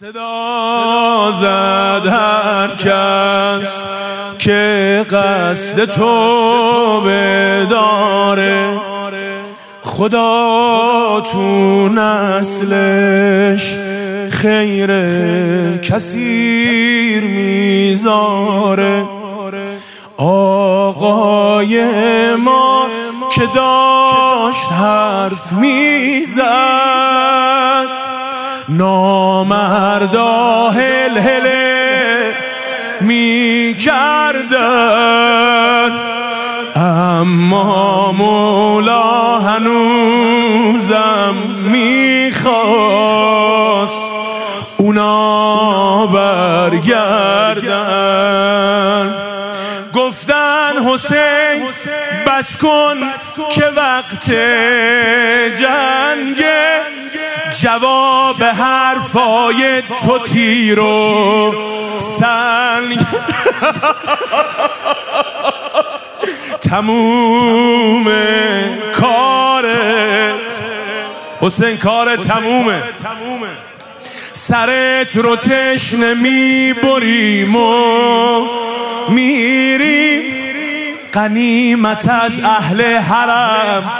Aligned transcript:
صدا 0.00 1.30
زد 1.32 2.06
هر 2.06 2.68
کس 2.76 3.86
که 4.38 5.06
قصد 5.10 5.84
تو 5.84 7.00
بداره. 7.00 8.80
خدا 9.82 11.20
تو 11.32 11.88
نسلش 11.88 13.76
خیر 14.30 14.90
کثیر 15.78 17.24
می‌ذاره. 17.24 19.04
آقای 20.16 21.84
ما 22.34 22.86
که 23.34 23.48
داشت 23.54 24.72
حرف 24.72 25.52
می‌زد 25.52 26.46
نامردا 28.68 30.70
هل 30.70 31.18
هله 31.18 32.34
می 33.00 33.76
کردن 33.80 34.96
اما 36.76 38.12
مولا 38.12 39.38
هنوزم 39.38 41.34
می‌خواست 41.70 42.56
اونا 44.76 46.06
برگردن. 46.06 47.66
گفتن 49.92 50.72
حسین 50.88 51.62
بس 52.26 52.56
کن 52.56 52.96
که 53.50 53.64
وقت 53.76 54.30
جنگه. 55.60 56.95
جواب 57.60 58.42
حرفای 58.42 59.82
تو 60.02 60.18
تیر 60.18 60.80
و 60.80 61.54
سنگ. 62.18 62.98
تموم 66.70 68.04
کارت. 68.94 70.62
حسین 71.40 71.76
کار 71.76 72.16
تمومه. 72.16 72.82
سرت 74.32 75.16
رو 75.16 75.36
تشنه 75.36 76.14
می‌بریم 76.14 77.56
و 77.56 78.46
میریم. 79.08 80.22
قنیمت 81.12 82.08
از 82.08 82.40
اهل 82.44 82.96
حرم. 82.96 83.92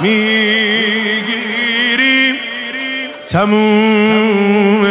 می‌گیریم 0.00 1.41
تموم 3.32 4.84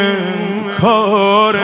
کارت. 0.82 1.62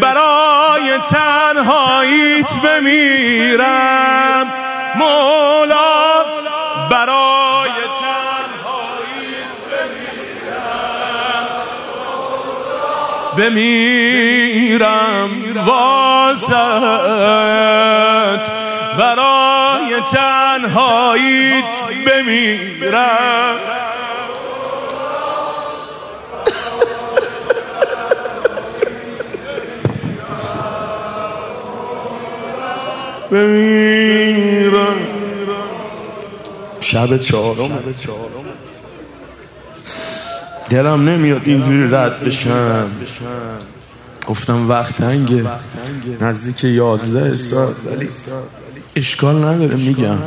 برای 0.00 0.98
تنهاییت 1.10 2.52
بمیرم. 2.64 4.46
مولا 4.96 6.24
برای 6.90 7.70
تنهاییت 8.00 9.56
بمیرم. 9.70 11.46
بمیرم 14.16 15.30
واسط. 15.66 16.56
برای 18.98 19.90
تنهاییت 20.12 21.64
بمیرم. 22.06 23.56
بمیرم. 33.36 34.96
شب 36.80 37.16
چهارم. 37.16 37.78
دلم 40.70 41.08
نمیاد 41.08 41.42
اینجوری 41.44 41.88
رد 41.90 42.20
بشم. 42.20 42.90
گفتم 44.26 44.68
وقت 44.68 44.96
تنگه. 44.96 45.44
نزدیک 46.20 46.64
یازده 46.64 47.34
ولی 47.86 48.08
اشکال 48.96 49.44
نداره 49.44 49.76
میگم. 49.76 50.18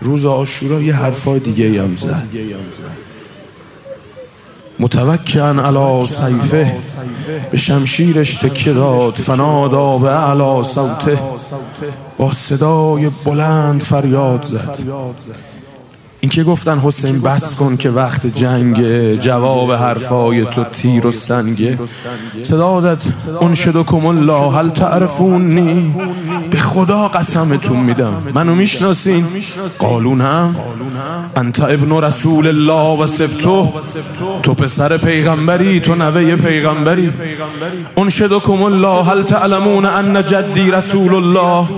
روز 0.00 0.26
آشورا 0.26 0.80
یه 0.80 0.94
حرفای 0.94 1.38
دیگه 1.38 1.82
هم 1.82 1.96
زد. 1.96 2.22
متوکن 4.78 5.58
علا 5.58 6.06
سیفه 6.06 6.76
به 7.50 7.56
شمشیرش 7.56 8.34
تکیه 8.34 8.72
داد 8.72 9.14
فنادا 9.14 9.98
به 9.98 10.10
علا 10.10 10.62
صوته. 10.62 11.18
با 12.18 12.32
صدای 12.32 13.10
بلند 13.24 13.82
فریاد 13.82 14.42
زد. 14.42 14.78
این 16.26 16.30
که 16.30 16.44
گفتن 16.44 16.78
حسین 16.78 17.20
بس 17.20 17.54
کن 17.54 17.76
که 17.76 17.90
وقت 17.90 18.26
جنگ 18.26 18.80
جواب 19.14 19.72
حرفای 19.72 20.44
تو 20.44 20.64
تیر 20.64 21.06
و 21.06 21.10
سنگه. 21.10 21.78
صدا 22.42 22.80
زد 22.80 22.98
کم 23.82 24.06
الله 24.06 24.52
هل 24.52 24.68
تعرفونی؟ 24.68 25.94
به 26.50 26.58
خدا 26.58 27.08
قسمتون 27.08 27.76
میدم. 27.76 28.22
منو 28.34 28.54
می‌شناسین؟ 28.54 29.26
قالونم 29.78 30.54
انت 31.36 31.60
ابن 31.60 32.02
رسول 32.02 32.46
الله 32.46 33.02
و 33.02 33.06
سبتو. 33.06 33.72
تو 34.42 34.54
پسر 34.54 34.96
پیغمبری 34.96 35.80
تو 35.80 35.94
نوه 35.94 36.36
پیغمبری. 36.36 37.12
کم 38.40 38.62
الله 38.62 39.04
هل 39.04 39.22
تعلمون 39.22 39.84
ان 39.84 40.24
جدی 40.24 40.70
رسول 40.70 41.14
الله؟ 41.14 41.68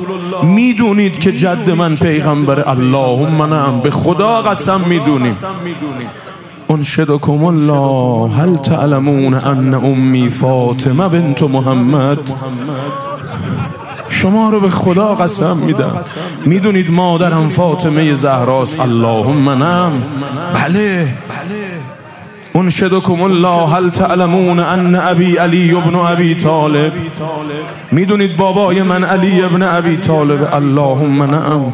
می‌دونید 0.43 1.19
که 1.19 1.33
جد 1.33 1.71
من 1.71 1.97
پیغمبر 1.97 2.69
اللهم 2.69 3.35
منم 3.35 3.81
به 3.81 3.91
خدا 3.91 4.38
قسم 4.43 4.81
می‌دونیم 4.81 5.37
انشدکم 6.71 7.45
الله 7.45 8.33
هل 8.33 8.57
تعلمون 8.57 9.35
ان 9.35 9.75
امی 9.75 10.29
فاطمه 10.29 11.09
بنت 11.09 11.43
محمد؟ 11.43 12.19
شما 14.09 14.51
رو 14.51 14.61
به 14.61 14.69
خدا 14.69 15.15
قسم 15.15 15.57
میدم. 15.57 16.01
می‌دونید 16.47 16.91
مادرم 16.91 17.49
فاطمه 17.49 18.15
زهراست. 18.15 18.81
اللهم 18.81 19.51
نم 19.51 19.93
بله. 20.55 21.15
انشدکم 22.55 23.23
الله 23.23 23.69
هل 23.69 23.91
تعلمون 23.91 24.61
ان 24.61 24.95
ابی 24.95 25.37
علی 25.37 25.75
ابن 25.75 25.95
ابی 25.95 26.35
طالب؟ 26.35 26.93
می‌دونید 27.93 28.37
بابای 28.37 28.83
من 28.83 29.05
علی 29.05 29.43
ابن 29.43 29.63
ابی 29.63 29.97
طالب؟ 29.97 30.49
اللهم 30.55 31.23
نعم 31.23 31.73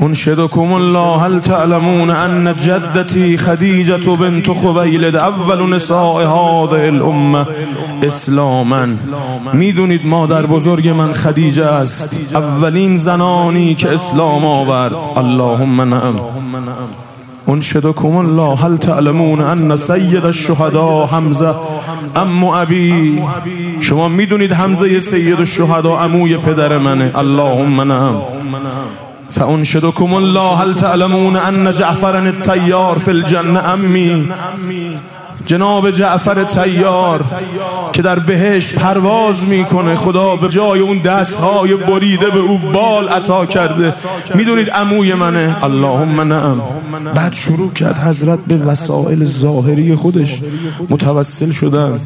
انشدكم 0.00 0.72
الله 0.72 1.26
هل 1.26 1.40
تعلمون 1.40 2.10
ان 2.10 2.56
جدتي 2.56 3.36
خديجة 3.36 4.16
بنت 4.16 4.50
خويلد 4.50 5.16
اول 5.16 5.74
نساء 5.74 6.26
هذه 6.26 6.88
الامه 6.88 7.46
اسلاما 8.04 8.88
می‌دونید 9.52 10.06
مادر 10.06 10.46
بزرگ 10.46 10.88
من 10.88 11.12
خدیجه 11.12 11.64
است. 11.64 12.10
اولین 12.34 12.96
زنانی 12.96 13.74
که 13.74 13.92
اسلام 13.92 14.44
آورد. 14.44 14.92
اللهم 15.16 15.80
نعم. 15.80 16.14
انشدكم 17.48 18.16
الله 18.16 18.56
هل 18.56 18.76
تعلمون 18.76 19.40
ان 19.40 19.76
سید 19.76 20.24
الشهداء 20.24 21.06
حمزه 21.06 21.54
ام 22.16 22.44
ابی 22.44 23.22
شما 23.80 24.08
می‌دونید 24.08 24.52
حمزه 24.52 25.00
سید 25.00 25.40
الشهداء 25.40 26.04
عموی 26.04 26.36
پدر 26.36 26.78
منه. 26.78 27.12
اللهم 27.18 27.80
نعم. 27.80 28.22
سأنشدكم 29.30 30.16
الله 30.16 30.54
هل 30.62 30.74
تعلمون 30.74 31.36
أن 31.36 31.72
جعفرا 31.72 32.18
التيار 32.18 32.98
في 32.98 33.10
الجنة 33.10 33.74
أمي؟ 33.74 34.26
جناب 35.48 35.90
جعفر 35.90 36.44
تیار 36.44 37.24
که 37.92 38.02
در 38.02 38.18
بهشت 38.18 38.74
پرواز 38.74 39.44
می‌کنه. 39.44 39.94
خدا 39.94 40.36
به 40.36 40.48
جای 40.48 40.80
اون 40.80 40.98
دستهای 40.98 41.74
بریده 41.74 42.30
به 42.30 42.38
او 42.38 42.58
بال 42.58 43.08
عطا 43.08 43.46
کرده. 43.46 43.94
می‌دونید 44.34 44.70
عموی 44.70 45.14
منه؟ 45.14 45.56
اللهم 45.64 46.20
نعم. 46.20 46.62
بعد 47.14 47.34
شروع 47.34 47.72
کرد 47.72 47.96
حضرت 47.96 48.38
به 48.46 48.56
وسائل 48.56 49.24
ظاهری 49.24 49.94
خودش 49.94 50.40
متوسل 50.90 51.52
شدن. 51.52 51.98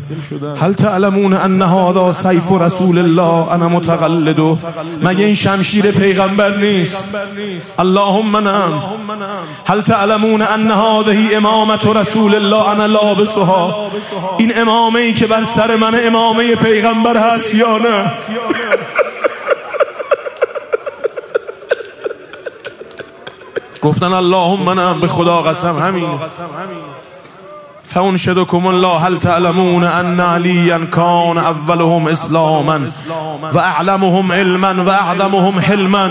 هل 0.61 0.73
تعلمون 0.73 1.33
ان 1.33 1.62
هذا 1.62 2.12
سیف 2.12 2.53
رسول 2.53 2.99
الله؟ 2.99 3.53
انا 3.53 3.69
متقلد. 3.69 4.59
مگه 5.03 5.25
این 5.25 5.35
شمشیر 5.35 5.91
پیغمبر 5.91 6.56
نیست؟ 6.56 7.05
اللهم 7.79 8.37
نعم. 8.37 8.73
هل 9.67 9.81
تعلمون 9.81 10.43
ان 10.43 10.71
هذه 10.71 11.37
امامت 11.37 11.87
رسول 11.87 12.35
الله؟ 12.35 12.69
انا 12.69 12.87
لابس 12.87 13.31
این 14.38 14.58
امامه 14.58 15.00
ای 15.00 15.12
که 15.12 15.26
بر 15.26 15.44
سر 15.44 15.76
من 15.76 16.06
امامه 16.06 16.55
پیغمبر 16.55 17.17
هست 17.17 17.55
یا 17.55 17.79
نه؟ 17.79 18.12
گفتن 23.82 24.12
اللهم 24.12 24.62
منم 24.62 25.00
به 25.00 25.06
خدا 25.06 25.43
قسم 25.43 25.76
همین. 25.76 26.19
فانشدكم 27.94 28.67
الله 28.67 29.06
هل 29.06 29.19
تعلمون 29.19 29.85
ان 29.85 30.21
عليا 30.21 30.79
كان 30.93 31.39
اولهم 31.39 32.09
اسلاما 32.09 32.81
و 33.55 33.59
اعلمهم 33.59 34.33
علما 34.33 34.75
و 34.85 34.89
اعظمهم 34.89 35.59
حلما. 35.59 36.11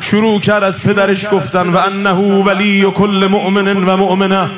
شروع 0.00 0.40
کرد 0.40 0.62
از 0.62 0.82
پدرش 0.82 1.26
گفتن 1.32 1.68
و 1.68 1.76
انه 1.76 2.42
ولی 2.44 2.90
کل 2.90 3.28
مؤمن 3.30 3.84
و 3.84 3.96
مؤمنه. 3.96 4.48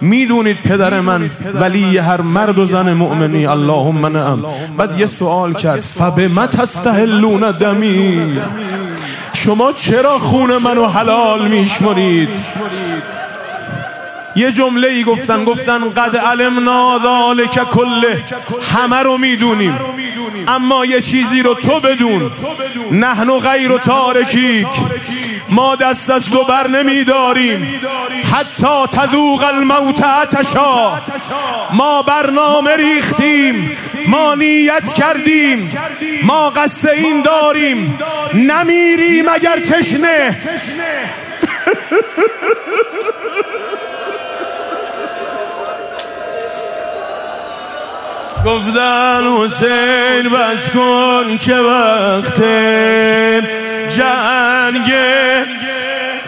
می‌دونید 0.00 0.62
پدر 0.62 1.00
من 1.00 1.30
ولی 1.54 1.98
هر 1.98 2.20
مرد 2.20 2.58
و 2.58 2.66
زن 2.66 2.92
مؤمنی 2.92 3.46
اللهم 3.46 4.06
نعم. 4.06 4.42
بعد 4.78 4.98
یه 4.98 5.06
سوال 5.06 5.52
کرد 5.52 5.80
فبما 5.80 6.46
تستهلون 6.46 7.50
دمی؟ 7.50 8.32
شما 9.32 9.72
چرا 9.72 10.18
خون 10.18 10.56
منو 10.56 10.86
حلال 10.86 11.48
میشمرید؟ 11.48 12.28
یه 14.36 14.52
جمله 14.52 14.88
ای 14.88 15.04
گفتن 15.04 15.44
گفتن 15.44 15.90
قد 15.90 16.16
علمنا 16.16 17.00
ذالک 17.02 17.70
کله 17.70 18.24
همه 18.74 19.02
رو 19.02 19.18
می‌دونیم. 19.18 19.78
اما 20.48 20.86
یه 20.86 21.00
چیزی 21.00 21.42
رو 21.42 21.54
تو 21.54 21.80
بدون. 21.80 22.32
نحن 22.90 23.38
غیر 23.38 23.72
و 23.72 23.78
تارکیک. 23.78 24.66
ما 25.48 25.76
دست 25.76 26.10
از 26.10 26.30
تو 26.30 26.44
بر 26.44 26.68
نمیداریم 26.68 27.80
حتی 28.32 28.86
تذوق 28.92 29.42
الموت 29.42 30.04
اتشا 30.04 31.00
ما 31.72 32.02
برنامه 32.02 32.76
ریختیم. 32.76 33.76
ما 34.08 34.34
نیت 34.34 34.94
کردیم. 34.94 35.70
ما 36.22 36.50
قصد 36.50 36.88
این 36.88 37.22
داریم. 37.22 37.98
نمیریم 38.34 39.28
اگر 39.28 39.60
تشنه. 39.60 40.36
گفتن 48.46 49.22
حسین 49.38 50.22
بس 50.22 50.70
کن 50.70 51.38
که 51.40 51.54
وقت 51.54 52.42
جنگ 53.88 54.92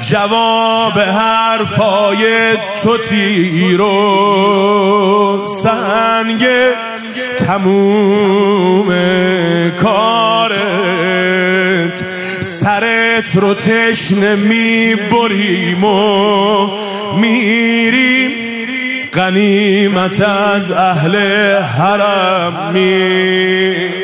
جواب 0.01 0.99
حرفای 0.99 2.57
تو 2.83 2.99
تیر 2.99 3.81
و 3.81 5.47
سنگ 5.63 6.47
تموم 7.39 8.89
کارت. 9.83 10.57
سرت 12.41 13.35
رو 13.35 13.55
تشنه 13.55 14.35
می‌بریم 14.35 15.85
و 15.85 16.71
میریم. 17.21 18.26
غنیمت 19.17 20.21
از 20.21 20.73
اهل 20.73 21.17
حرم 21.59 22.73
می‌گیری. 22.73 23.97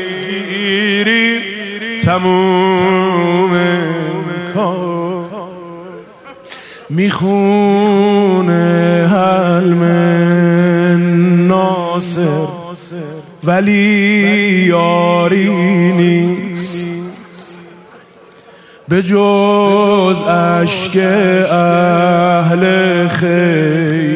تموم 2.05 3.53
کار. 4.55 5.25
می‌خونه 6.91 8.53
حلم 9.11 9.83
ناصر. 11.49 12.47
ولی 13.45 13.75
یاری 14.67 15.49
نیست. 15.93 16.89
به 18.89 19.03
جز 19.03 20.19
اشک 20.29 20.97
اهل 21.51 23.09
خیر. 23.09 24.12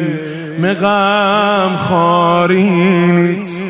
مغم 0.57 1.77
خاری 1.77 2.63
نیست. 3.11 3.63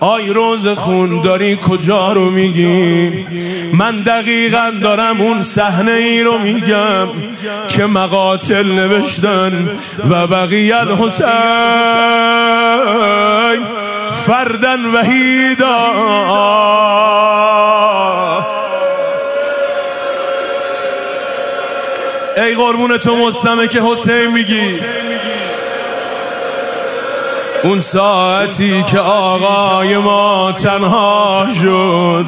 آی 0.00 0.28
روز 0.28 0.68
خون 0.68 1.22
داری 1.22 1.56
کجا 1.56 2.12
رو 2.12 2.30
میگی؟ 2.30 3.26
من 3.72 4.00
دقیقا 4.00 4.72
دارم 4.82 5.20
اون 5.20 5.42
صحنه 5.42 5.92
ای 5.92 6.22
رو 6.22 6.38
میگم 6.38 7.08
که 7.68 7.86
مقاتل 7.86 8.72
نوشتن 8.72 9.70
و 10.10 10.26
بقیه 10.26 10.76
الحسین 10.76 11.26
فردن 14.10 14.86
وحیدا. 14.86 15.76
ای 22.36 22.54
قربون 22.54 22.98
تو 22.98 23.16
مستمه 23.16 23.68
که 23.68 23.82
حسین 23.82 24.26
میگی. 24.26 24.78
اون 27.66 27.80
ساعتی 27.80 28.82
که 28.82 28.98
آقای 28.98 29.98
ما 29.98 30.52
تنها 30.52 31.46
شد 31.62 32.26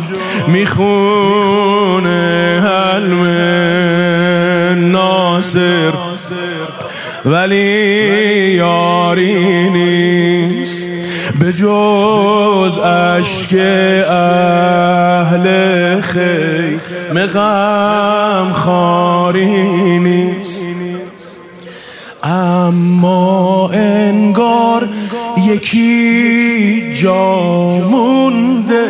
می‌خونه 0.49 2.19
حلم 2.65 3.25
ناصر. 4.93 5.93
ولی 7.25 8.55
یاری 8.55 9.71
نیست. 9.71 10.89
به 11.41 11.53
جز 11.53 12.79
اشک 12.79 13.55
اهل 14.11 15.47
خیمه 16.01 17.27
غم 17.27 18.53
خاری 18.53 19.99
نیست. 19.99 20.65
اما 22.23 23.71
انگار 23.73 24.89
یکی 25.49 26.93
جا 26.95 27.69
مونده 27.91 28.89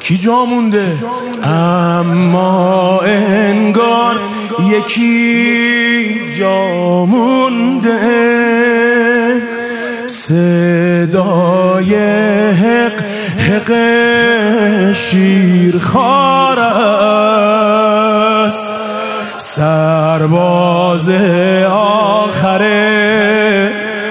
کی 0.00 0.16
جا 0.16 0.44
مونده 0.44 0.86
اما 1.42 3.00
انگار 3.00 4.16
یکی 4.70 6.30
جا 6.38 7.04
مونده 7.04 7.98
صدای 10.06 11.94
حق 12.52 13.02
حق 13.38 13.72
شیر 14.92 15.78
خار 15.78 16.58
است 16.58 17.97
سرباز 19.58 21.10
آخر 21.70 22.62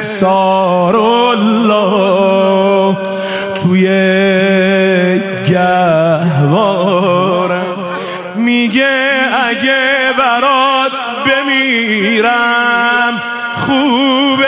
سار 0.01 0.95
الله 0.95 2.97
توی 3.55 3.83
گهوارم 5.49 7.65
میگه 8.35 9.19
اگه 9.49 10.13
برات 10.17 10.91
بمیرم 11.25 13.21
خوبه. 13.55 14.45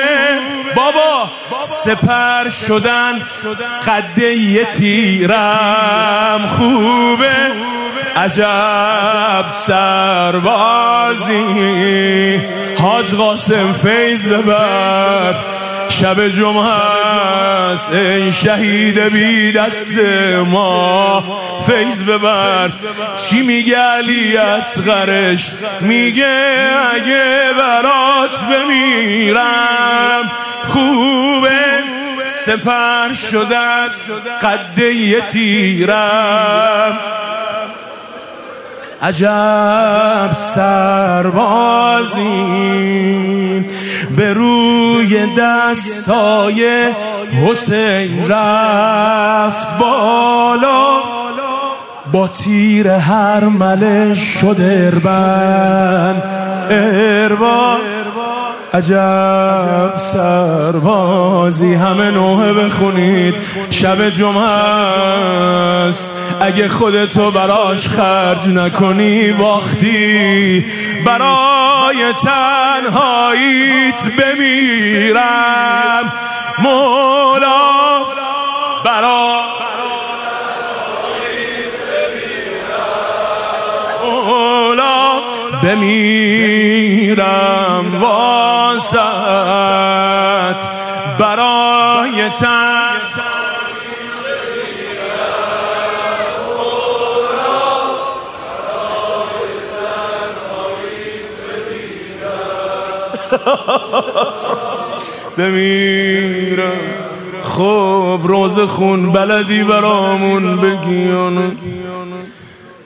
بابا 0.75 1.29
سپر 1.61 2.49
شدن 2.49 3.21
قده 3.87 4.33
یه 4.33 4.65
تیرم 4.65 6.47
خوبه. 6.47 7.35
عجب 8.15 9.45
سربازی. 9.67 11.39
حاج 12.81 13.15
قاسم 13.15 13.73
فیض 13.73 14.25
ببر 14.25 15.35
شب 15.89 16.27
جمعه 16.27 16.69
است. 16.69 17.93
این 17.93 18.31
شهید 18.31 18.99
بی 18.99 19.51
دست 19.51 19.93
ما. 20.45 21.23
فیض 21.65 22.03
ببر 22.03 22.69
چی 23.17 23.41
میگه 23.41 23.77
علی 23.77 24.37
اصغرش؟ 24.37 25.51
میگه 25.81 26.69
اگه 26.93 27.53
برات 27.57 28.45
بمیرم 28.49 30.31
خوبه 30.63 31.59
سپر 32.45 33.13
شدن 33.31 33.87
قده 34.41 35.21
تیرم. 35.21 36.99
عجب 39.01 40.31
سربازی 40.55 42.25
به 44.17 44.33
روی 44.33 45.25
دستای 45.37 46.87
حسین 47.45 48.31
رفت 48.31 49.77
بالا. 49.77 50.99
با 52.11 52.27
تیر 52.27 52.87
هر 52.87 53.43
مله 53.43 54.13
شد 54.13 54.57
اربن. 54.59 56.23
اربا 56.69 57.77
عجب 58.73 59.93
سربازی 59.97 61.73
همه 61.73 62.11
نوه 62.11 62.53
بخونید. 62.53 63.35
شب 63.69 64.09
جمعه 64.09 64.49
است. 64.49 66.09
اگه 66.41 66.67
خودتو 66.67 67.31
براش 67.31 67.87
خرج 67.87 68.49
نکنی 68.49 69.31
باختی. 69.31 70.65
برای 71.05 72.13
تنهاییت 72.23 74.01
بمیرم. 74.17 76.13
مولا 76.59 77.69
برا. 78.85 79.39
بمیرم. 85.63 87.19
واسط 88.01 88.38
تن 92.39 92.99
بمیرم 105.37 106.71
خب 107.41 108.19
روز 108.23 108.59
خون 108.59 109.11
بلدی 109.11 109.63
برامون 109.63 110.57
بگیان 110.57 111.57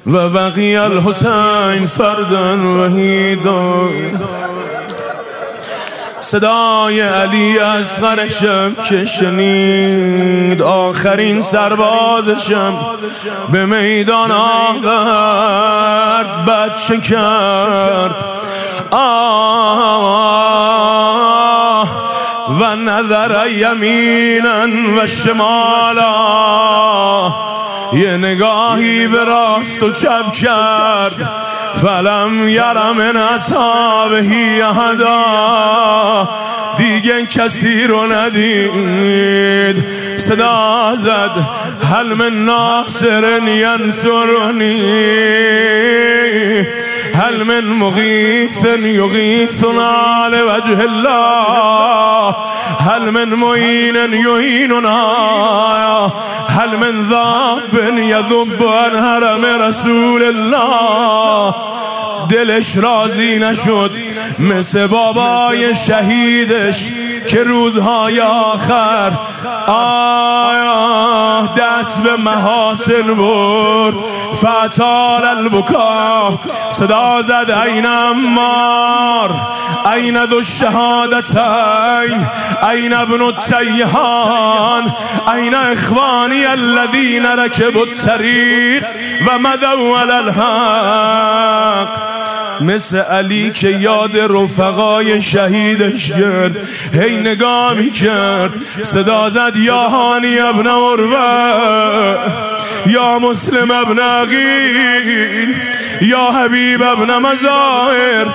و 0.08 0.30
بقی 0.30 0.76
الحسین 0.76 1.86
فردن 1.86 2.60
وحیدان 2.60 3.90
صدای 6.34 7.02
علی 7.02 7.60
از 7.60 8.02
غرشم 8.02 8.76
که 8.84 9.06
شنید. 9.06 10.62
آخرین 10.62 11.42
سربازشم 11.42 12.80
به 13.52 13.66
میدان 13.66 14.32
آورد 14.32 14.86
بچه 16.46 16.98
کرد 16.98 18.16
آه 18.92 20.24
و 22.60 22.76
نظر 22.76 23.48
یمینا 23.48 24.68
و 24.98 25.08
شمالا. 25.08 26.04
یه 27.94 28.18
نگاهی 28.18 29.08
به 29.08 29.24
راست 29.24 29.84
و 29.84 29.92
چپ 29.92 30.32
کرد. 30.32 31.53
فلم 31.76 32.48
یرم 32.48 32.96
من 32.98 33.18
اصحابهی 33.18 34.62
احدا 34.62 36.30
دیگه 36.78 37.26
کسی 37.26 37.88
رو 37.88 38.06
ندید. 38.14 39.84
صدا 40.18 40.94
زد. 40.96 41.32
هل 41.92 42.14
من 42.14 42.46
ناصر 42.46 43.42
ینصرنی 43.48 44.80
هل 47.14 47.44
من 47.44 47.66
مغیث 47.66 48.66
یغیثنا 48.84 50.28
لوجه 50.28 50.84
الله. 50.84 52.36
هل 52.80 53.10
من 53.10 53.34
معین 53.34 53.96
یعیننا 54.14 55.02
هل 56.50 56.78
من 56.78 57.06
ذاب 57.10 57.98
یذب 57.98 58.64
عن 58.64 58.92
حرم 59.04 59.46
رسول 59.46 60.24
الله. 60.24 61.56
دلش 62.34 62.78
راضی 62.78 63.40
نشد 63.40 63.92
مثل 64.40 64.88
بابای 64.88 65.76
شهیدش 65.76 66.92
که 67.28 67.44
روزهای 67.44 68.22
آخر 68.22 69.12
آیا 69.68 71.50
دست 71.58 72.02
به 72.02 72.16
محاسن 72.16 73.14
برد. 73.14 73.94
فتال 74.36 75.26
البکا 75.26 76.40
صدا 76.70 77.22
زد 77.22 77.52
این 77.68 77.86
امار 77.86 79.36
این 79.96 80.26
دو 80.26 80.42
شهادتین 80.42 82.28
این 82.72 82.94
ابن 82.94 83.22
التیهان. 83.22 84.94
این 85.36 85.56
اخوانی 85.56 86.46
الذین 86.46 87.26
رکبوا 87.26 87.82
الطریق 87.82 88.86
و 89.28 89.40
مدوا 89.40 90.00
الحق. 90.00 92.13
مثل 92.64 92.98
علی 92.98 93.52
که 93.52 93.70
یاد 93.70 94.18
رفقای 94.18 95.22
شهیدش 95.22 96.10
کرد 96.10 96.58
هی 96.94 97.18
نگاه 97.18 97.74
می 97.74 97.92
کرد. 97.92 98.54
صدا 98.84 99.30
زد 99.30 99.56
یا 99.56 99.90
هانی 99.90 100.40
ابن 100.40 100.68
عروه 100.68 102.18
یا 102.86 103.20
مسلم 103.20 103.72
ابن 103.72 104.00
عقیل. 104.00 105.56
یا 106.02 106.32
حبیب 106.32 106.84
ابن 106.84 107.18
مزاهر 107.18 108.26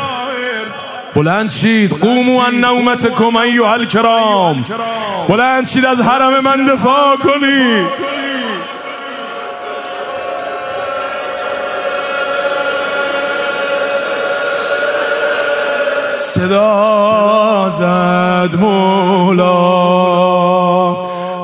بلند 1.14 1.50
شید. 1.50 1.90
قومو 1.90 2.38
ان 2.38 2.60
نومتکم 2.60 3.36
ایها 3.36 3.72
الکرام. 3.72 4.64
بلند 5.28 5.68
شید 5.68 5.84
از 5.84 6.00
حرم 6.00 6.40
من 6.40 6.66
دفاع 6.66 7.16
کنید. 7.16 8.17
صدا 16.38 17.68
زد 17.70 18.54
مولا. 18.60 19.54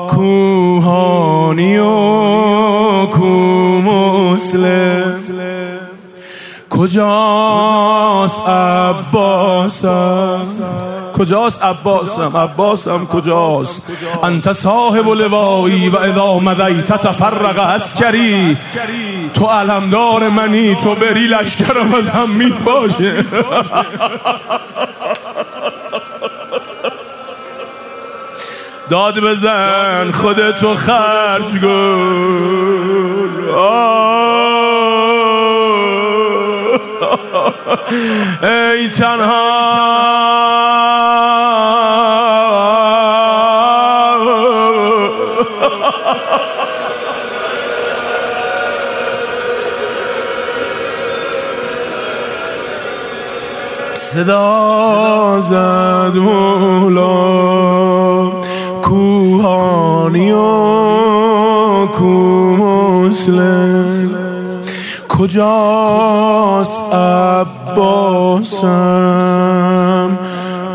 کوهانی 0.07 1.77
و 1.77 1.85
کو 3.05 3.25
مسلم. 3.81 5.15
کجاست 6.69 8.49
عباسم؟ 8.49 10.47
کجاست 11.17 11.63
عباسم؟ 11.63 12.37
عباسم 12.37 13.05
کجاست؟ 13.05 13.81
انت 14.23 14.53
صاحب 14.53 15.09
لوایی 15.09 15.89
و 15.89 15.97
اذا 15.97 16.39
مدیت 16.39 16.87
تفرق 16.87 17.59
اسکری 17.59 18.57
تو 19.33 19.45
علمدار 19.45 20.29
منی 20.29 20.75
تو 20.75 20.95
بری 20.95 21.27
لشکرم 21.27 21.93
از 21.93 22.09
هم 22.09 22.29
می 22.29 22.53
داد 28.89 29.19
بزن 29.19 30.11
خودتو 30.11 30.75
خرج 30.75 31.59
گل 31.63 31.95
ای 38.43 38.89
تنها. 38.89 39.75
صدا 53.93 55.39
زد 55.41 56.15
مولا. 56.15 57.34
مسلم. 63.15 64.11
کجاست 65.09 66.81
عباسم؟ 66.93 68.69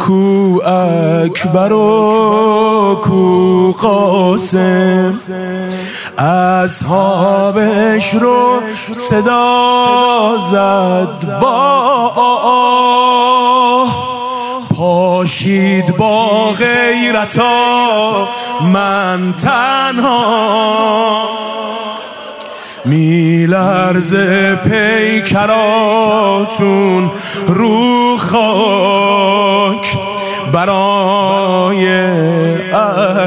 کو 0.00 0.61
اکبر 0.64 1.73
و 1.73 3.00
کو 3.02 3.73
قاسم؟ 3.73 5.14
اصحابش 6.18 8.14
رو 8.14 8.61
صدا 8.92 10.38
زد 10.50 11.40
با 11.40 11.70
پاشید 14.76 15.97
با 15.97 16.50
غیرتا 16.59 18.28
من 18.61 19.35
تنها. 19.42 21.50
میلرز 22.84 24.14
پیکراتون 24.64 25.40
رو 27.46 28.16
خاک 28.16 29.99
برای 30.52 31.88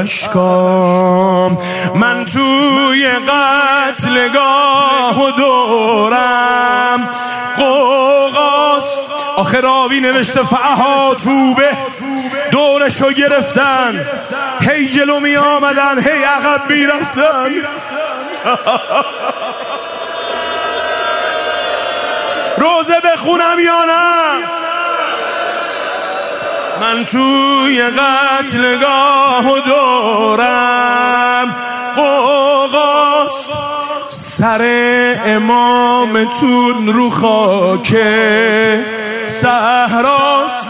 اشکام. 0.00 1.58
من 1.94 2.24
توی 2.24 3.08
قتلگاه 3.08 5.26
و 5.26 5.30
دورم. 5.30 7.08
قوقاست 7.56 8.98
آخه 9.36 9.60
راوی 9.60 10.00
نوشته 10.00 10.42
فعها 10.42 11.14
توبه. 11.14 11.70
دورشو 12.50 13.12
گرفتن. 13.12 14.06
هی 14.60 14.88
جلو 14.88 15.20
می 15.20 15.36
آمدن 15.36 15.98
هی 15.98 16.24
عقب 16.24 16.70
می 16.70 16.86
رفتن 16.86 17.50
روزه 22.64 23.00
بخونم 23.00 23.58
یا 23.58 23.84
نه؟ 23.84 24.46
من 26.80 27.04
توی 27.04 27.82
قتلگاه 27.82 29.52
و 29.52 29.58
دورم. 29.60 31.56
قوقاست 31.96 33.48
سر 34.08 34.60
امامتون 35.24 36.92
رو 36.92 37.10
خاک 37.10 37.96
صحراست 39.26 40.68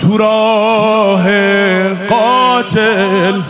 تو 0.00 0.18
راه 0.18 1.24
قاتل. 1.94 3.40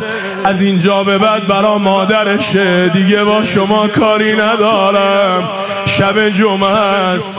از 0.47 0.61
اینجا 0.61 1.05
به 1.05 1.19
بعد 1.19 1.47
برا 1.47 1.79
مادرشه 1.79 2.89
دیگه 2.89 3.25
با 3.25 3.43
شما 3.43 3.89
کاری 3.89 4.33
ندارم. 4.33 5.49
شب 5.87 6.29
جمعه 6.29 6.69
است. 6.69 7.39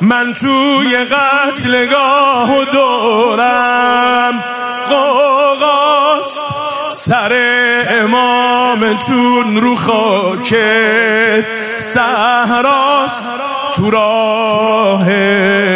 من 0.00 0.34
توی 0.34 0.96
قتلگاه 0.96 2.58
و 2.58 2.64
دورم. 2.64 4.44
قوقاست. 4.88 6.42
سر 6.88 7.32
امامتون 7.90 9.60
رو 9.60 9.76
خاک 9.76 10.54
صحراست. 11.76 13.24
تو 13.76 13.90
راه 13.90 15.12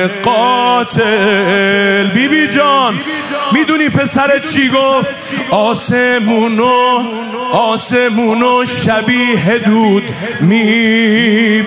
قاتل. 0.07 2.07
بیبی 2.07 2.29
بی 2.29 2.49
جان. 2.49 2.95
می‌دونی 3.53 3.89
پسرت 3.89 4.53
چی 4.53 4.69
گفت؟ 4.69 5.15
آسمونو 5.51 7.03
آسمونو 7.53 8.65
شبیه 8.65 9.59
دود 9.65 10.05
می‌بینم. 10.41 11.67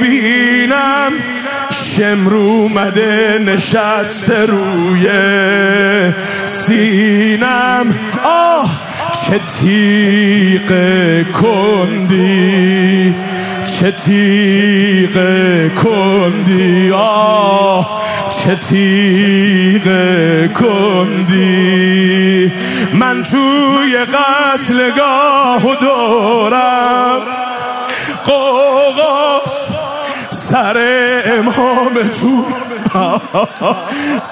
شمرو 1.72 2.40
اومده 2.40 3.40
نشسته 3.46 4.46
روی 4.46 5.08
سینم. 6.46 7.96
آه 8.26 8.70
چه 9.26 9.40
تیق 9.62 10.72
کندی. 11.32 13.16
چه 13.80 13.92
تیغ 13.92 15.16
کندی. 15.84 16.92
آه 16.92 18.02
چه 18.30 18.56
تیغ 18.56 19.59
کندی. 20.60 22.52
من 22.94 23.24
توی 23.24 23.98
قتلگاه 23.98 25.66
و 25.66 25.76
دورم. 25.76 27.22
قوقاست 28.26 29.68
سر 30.30 30.78
امام 31.26 31.94
تو. 31.94 32.46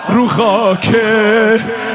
رو 0.10 0.28
خاک 0.28 0.96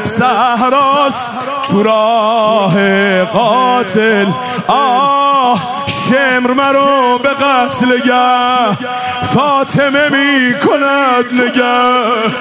صحراست. 0.05 1.25
تو 1.69 1.83
راه 1.83 3.25
قاتل. 3.25 4.27
آه 4.69 5.87
شمر 5.87 6.51
مرو 6.51 7.19
به 7.19 7.29
قتل 7.29 7.99
گه. 7.99 8.77
فاطمه 9.35 10.09
می 10.09 10.55
کند 10.55 11.43
نگه. 11.43 12.33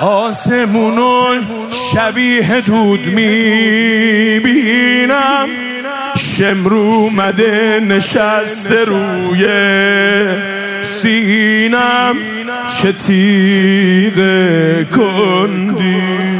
آسمونو 0.00 1.24
شبیه 1.70 2.60
دود 2.60 3.06
می 3.06 4.40
بینم 4.44 5.48
شمرو 6.16 7.10
مده 7.10 7.80
نشسته 7.80 8.84
روی 8.84 9.46
سینم. 10.82 12.16
چه 12.82 12.92
تیغ 12.92 14.16
کندی 14.96 16.35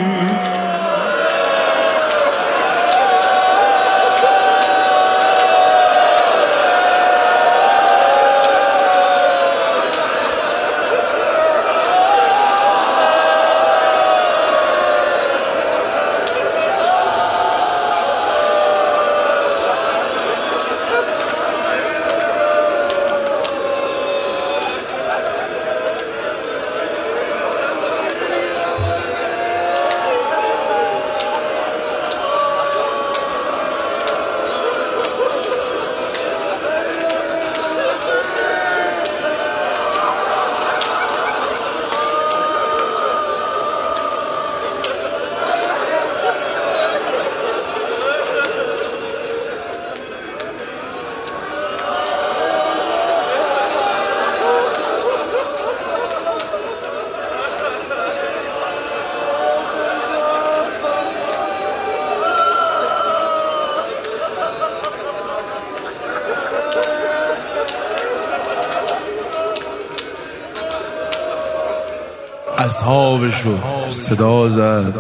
اصحابشو 72.67 73.51
صدا 73.91 74.49
زد. 74.49 74.95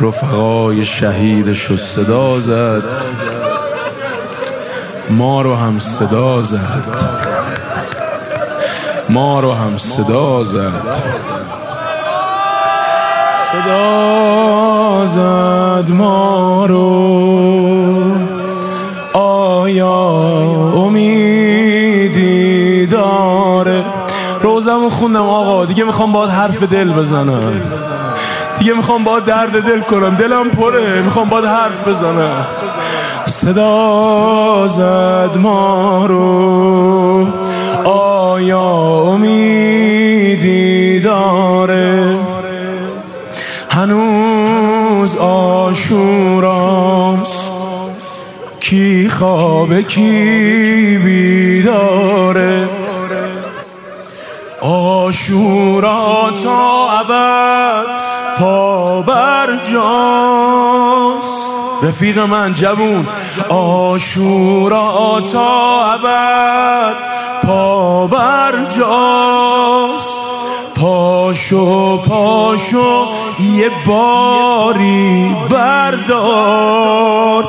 رفقای 0.00 0.84
شهیدشو 0.84 1.76
صدا 1.76 2.40
زد. 2.40 2.82
ما 5.10 5.42
رو 5.42 5.56
هم 5.56 5.78
صدا 5.78 6.42
زد. 6.42 6.84
ما 9.08 9.40
رو 9.40 9.52
هم 9.52 9.78
صدا 9.78 10.44
زد. 10.44 10.94
صدا 13.52 15.06
زد 15.06 15.90
ما 15.90 16.66
رو. 16.66 16.82
آیا 19.12 19.94
امیدی 20.74 22.42
داره 22.86 23.31
روزمو 24.62 24.90
خوندم 24.90 25.22
آقا. 25.22 25.64
دیگه 25.64 25.84
می‌خوام 25.84 26.12
باید 26.12 26.30
حرف 26.30 26.62
دل 26.62 26.92
بزنم. 26.92 27.52
دیگه 28.58 28.72
می‌خوام 28.72 29.04
باید 29.04 29.24
درد 29.24 29.62
دل 29.62 29.80
کنم. 29.80 30.14
دلم 30.14 30.50
پره. 30.50 31.02
می‌خوام 31.02 31.28
باید 31.28 31.44
حرف 31.44 31.88
بزنم. 31.88 32.46
صدا 33.26 34.68
زد 34.68 35.30
ما 35.36 36.06
رو. 36.06 37.28
آیا 37.84 38.60
امیدی 39.06 41.00
داره؟ 41.00 42.16
هنوز 43.70 45.16
آشوراست. 45.16 46.52
کی 48.60 49.08
خوابه 49.08 49.82
کی 49.82 50.98
بیداره؟ 51.04 52.68
آشورا 54.62 56.30
تا 56.42 56.88
ابد 57.00 57.86
پا 58.38 59.02
بر 59.02 59.46
جاست. 59.72 61.50
رفیق 61.82 62.18
من 62.18 62.54
جوون. 62.54 63.08
آشورا 63.48 65.20
تا 65.32 65.80
ابد 65.92 66.94
پا 67.46 68.06
بر 68.06 68.52
جاست. 68.78 70.18
پاشو 70.74 71.98
پاشو 72.02 73.08
یه 73.40 73.70
باری 73.86 75.36
بردار. 75.50 77.44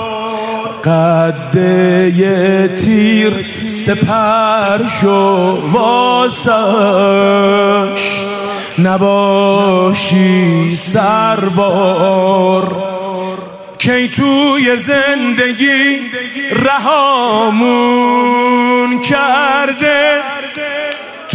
قده 0.83 2.67
تیر 2.67 3.52
سپر 3.85 4.81
شو 5.01 5.59
واسش. 5.71 6.53
نباشی 8.79 10.75
سربار. 10.75 12.83
کی 13.77 14.09
توی 14.09 14.77
زندگی 14.77 15.99
رهامون 16.65 17.79
کرده. 18.99 20.21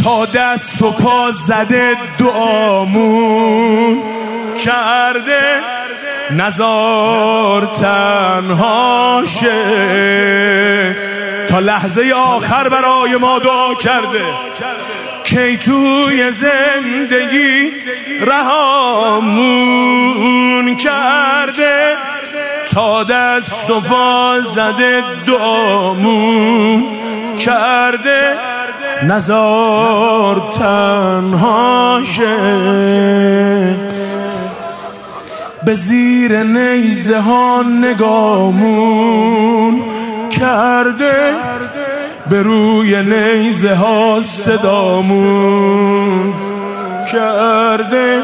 تا 0.03 0.25
دست 0.25 0.81
و 0.81 0.91
پا 0.91 1.31
زده 1.31 1.95
دعامون 2.19 3.97
کرده. 4.65 5.59
نزار 6.31 7.65
تنهاشه 7.65 9.49
تا 11.49 11.59
لحظه 11.59 12.11
آخر 12.15 12.69
برای 12.69 13.17
ما 13.17 13.39
دعا 13.39 13.73
کرده. 13.73 14.25
کی 15.23 15.57
توی 15.57 16.31
زندگی 16.31 17.71
رهامون 18.21 19.55
کرده. 20.75 21.95
تا 22.71 23.03
دست 23.03 23.69
و 23.69 23.81
پا 23.81 24.39
زده 24.41 25.03
کرده. 27.39 28.37
نزار 29.03 30.49
تنهاشه 30.59 32.37
به 35.65 35.73
زیر 35.73 36.43
نیزه 36.43 37.19
ها 37.19 37.63
نگامون 37.81 39.09
کرده 40.39 41.35
به 42.29 42.41
روی 42.41 43.03
نیزه 43.03 43.75
ها 43.75 44.21
صدامون 44.21 45.69
کرده 47.11 48.21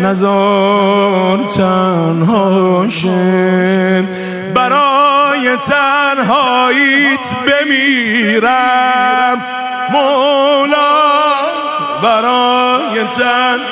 نزار 0.00 1.38
تنهاشه 1.56 3.16
برای 4.54 5.56
تنهاییت 5.56 7.20
بمیرم. 7.46 9.42
مولا 9.92 10.76
برای 12.02 13.04
تنهاییت 13.04 13.66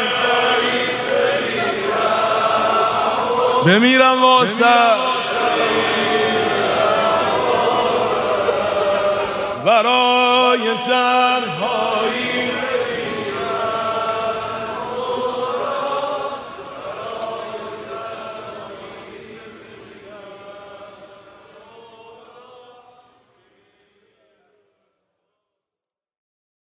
بمیرم 3.66 4.22
واسه. 4.22 4.64
برای 9.74 10.74
تنهایی 10.74 12.23